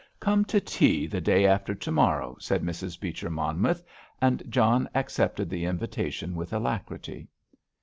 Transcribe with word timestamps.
"Come 0.19 0.45
to 0.45 0.59
tea 0.59 1.05
the 1.05 1.21
day 1.21 1.45
after 1.45 1.75
to 1.75 1.91
morrow," 1.91 2.35
said 2.39 2.63
Mrs. 2.63 2.99
Beecher 2.99 3.29
Monmouth, 3.29 3.83
and 4.19 4.41
John 4.49 4.89
accepted 4.95 5.47
the 5.47 5.65
invitation 5.65 6.33
with 6.35 6.51
alacrity. 6.53 7.27